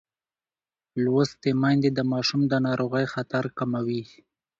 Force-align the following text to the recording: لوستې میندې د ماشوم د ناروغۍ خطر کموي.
لوستې 1.03 1.51
میندې 1.61 1.89
د 1.93 1.99
ماشوم 2.11 2.41
د 2.47 2.53
ناروغۍ 2.65 3.05
خطر 3.13 3.43
کموي. 3.57 4.03